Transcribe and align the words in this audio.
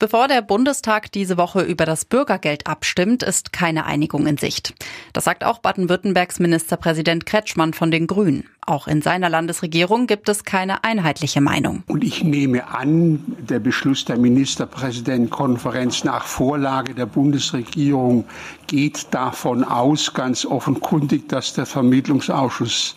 Bevor 0.00 0.26
der 0.26 0.42
Bundestag 0.42 1.12
diese 1.12 1.38
Woche 1.38 1.62
über 1.62 1.86
das 1.86 2.04
Bürgergeld 2.04 2.66
abstimmt, 2.66 3.22
ist 3.22 3.52
keine 3.52 3.86
Einigung 3.86 4.26
in 4.26 4.36
Sicht. 4.36 4.74
Das 5.12 5.22
sagt 5.22 5.44
auch 5.44 5.60
Baden-Württembergs 5.60 6.40
Ministerpräsident 6.40 7.26
Kretschmann 7.26 7.74
von 7.74 7.92
den 7.92 8.08
Grünen. 8.08 8.48
Auch 8.66 8.88
in 8.88 9.02
seiner 9.02 9.30
Landesregierung 9.30 10.08
gibt 10.08 10.28
es 10.28 10.42
keine 10.42 10.82
einheitliche 10.82 11.40
Meinung. 11.40 11.84
Und 11.86 12.02
ich 12.02 12.24
nehme 12.24 12.66
an, 12.74 13.22
der 13.38 13.60
Beschluss 13.60 14.04
der 14.04 14.18
Ministerpräsidentenkonferenz 14.18 16.02
nach 16.02 16.24
Vorlage 16.24 16.92
der 16.94 17.06
Bundesregierung 17.06 18.24
geht 18.66 19.06
davon 19.12 19.62
aus, 19.62 20.12
ganz 20.12 20.44
offenkundig, 20.44 21.28
dass 21.28 21.54
der 21.54 21.66
Vermittlungsausschuss 21.66 22.96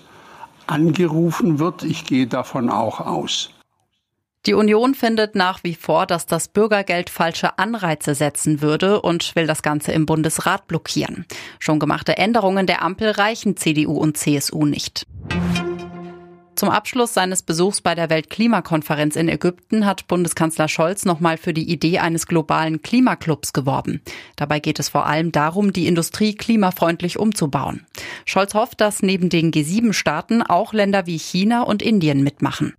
angerufen 0.65 1.59
wird. 1.59 1.83
Ich 1.83 2.05
gehe 2.05 2.25
davon 2.25 2.71
auch 2.71 2.99
aus. 3.01 3.51
Die 4.47 4.53
Union 4.53 4.95
findet 4.95 5.35
nach 5.35 5.65
wie 5.65 5.75
vor, 5.75 6.05
dass 6.05 6.25
das 6.25 6.47
Bürgergeld 6.47 7.09
falsche 7.09 7.59
Anreize 7.59 8.15
setzen 8.15 8.61
würde 8.61 9.01
und 9.01 9.35
will 9.35 9.45
das 9.45 9.61
Ganze 9.61 9.91
im 9.91 10.05
Bundesrat 10.05 10.67
blockieren. 10.67 11.25
Schon 11.59 11.79
gemachte 11.79 12.17
Änderungen 12.17 12.65
der 12.65 12.81
Ampel 12.81 13.11
reichen 13.11 13.57
CDU 13.57 13.97
und 13.97 14.15
CSU 14.15 14.65
nicht. 14.65 15.05
Zum 16.55 16.69
Abschluss 16.69 17.13
seines 17.13 17.43
Besuchs 17.43 17.81
bei 17.81 17.93
der 17.93 18.09
Weltklimakonferenz 18.09 19.17
in 19.17 19.27
Ägypten 19.27 19.85
hat 19.85 20.07
Bundeskanzler 20.07 20.69
Scholz 20.69 21.03
nochmal 21.03 21.35
für 21.35 21.53
die 21.53 21.69
Idee 21.69 21.99
eines 21.99 22.25
globalen 22.25 22.81
Klimaclubs 22.81 23.51
geworben. 23.51 24.01
Dabei 24.37 24.61
geht 24.61 24.79
es 24.79 24.87
vor 24.87 25.05
allem 25.05 25.33
darum, 25.33 25.73
die 25.73 25.87
Industrie 25.87 26.33
klimafreundlich 26.33 27.19
umzubauen. 27.19 27.85
Scholz 28.25 28.53
hofft, 28.53 28.79
dass 28.79 29.03
neben 29.03 29.27
den 29.27 29.51
G7-Staaten 29.51 30.41
auch 30.41 30.71
Länder 30.71 31.05
wie 31.05 31.19
China 31.19 31.63
und 31.63 31.81
Indien 31.81 32.23
mitmachen. 32.23 32.73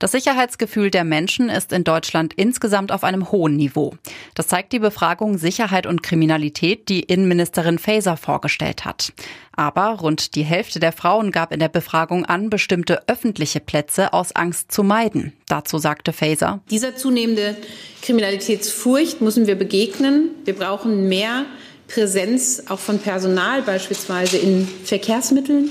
Das 0.00 0.12
Sicherheitsgefühl 0.12 0.90
der 0.90 1.04
Menschen 1.04 1.50
ist 1.50 1.72
in 1.72 1.84
Deutschland 1.84 2.32
insgesamt 2.34 2.90
auf 2.90 3.04
einem 3.04 3.30
hohen 3.30 3.56
Niveau. 3.56 3.92
Das 4.34 4.48
zeigt 4.48 4.72
die 4.72 4.78
Befragung 4.78 5.36
Sicherheit 5.36 5.84
und 5.84 6.02
Kriminalität, 6.02 6.88
die 6.88 7.00
Innenministerin 7.00 7.78
Faeser 7.78 8.16
vorgestellt 8.16 8.86
hat. 8.86 9.12
Aber 9.52 9.98
rund 10.00 10.36
die 10.36 10.42
Hälfte 10.42 10.80
der 10.80 10.92
Frauen 10.92 11.32
gab 11.32 11.52
in 11.52 11.60
der 11.60 11.68
Befragung 11.68 12.24
an, 12.24 12.48
bestimmte 12.48 13.06
öffentliche 13.08 13.60
Plätze 13.60 14.14
aus 14.14 14.34
Angst 14.34 14.72
zu 14.72 14.82
meiden. 14.82 15.34
Dazu 15.48 15.76
sagte 15.76 16.14
Faeser. 16.14 16.60
Dieser 16.70 16.96
zunehmende 16.96 17.54
Kriminalitätsfurcht 18.00 19.20
müssen 19.20 19.46
wir 19.46 19.56
begegnen. 19.56 20.30
Wir 20.46 20.56
brauchen 20.56 21.10
mehr 21.10 21.44
Präsenz 21.88 22.62
auch 22.70 22.78
von 22.78 23.00
Personal 23.00 23.60
beispielsweise 23.60 24.38
in 24.38 24.66
Verkehrsmitteln 24.82 25.68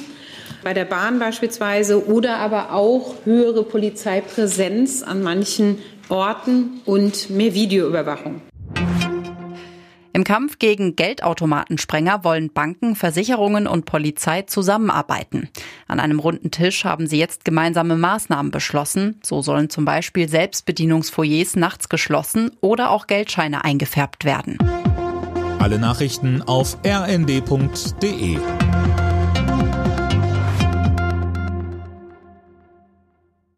bei 0.64 0.74
der 0.74 0.86
Bahn 0.86 1.20
beispielsweise 1.20 2.08
oder 2.08 2.38
aber 2.38 2.74
auch 2.74 3.16
höhere 3.26 3.64
Polizeipräsenz 3.64 5.04
an 5.04 5.24
manchen 5.24 5.80
Orten 6.10 6.82
und 6.86 7.30
mehr 7.30 7.54
Videoüberwachung. 7.54 8.42
Im 10.12 10.24
Kampf 10.24 10.60
gegen 10.60 10.98
Geldautomatensprenger 10.98 12.24
wollen 12.24 12.52
Banken, 12.52 12.96
Versicherungen 12.96 13.68
und 13.68 13.86
Polizei 13.86 14.42
zusammenarbeiten. 14.42 15.50
An 15.88 16.00
einem 16.00 16.20
runden 16.20 16.52
Tisch 16.52 16.84
haben 16.84 17.08
sie 17.08 17.18
jetzt 17.18 17.46
gemeinsame 17.46 17.96
Maßnahmen 17.96 18.52
beschlossen. 18.52 19.20
So 19.24 19.42
sollen 19.42 19.70
zum 19.70 19.86
Beispiel 19.86 20.28
Selbstbedienungsfoyers 20.28 21.56
nachts 21.56 21.88
geschlossen 21.88 22.52
oder 22.60 22.90
auch 22.90 23.08
Geldscheine 23.08 23.64
eingefärbt 23.64 24.26
werden. 24.26 24.58
Alle 25.60 25.80
Nachrichten 25.80 26.42
auf 26.42 26.78
rnd.de 26.86 28.40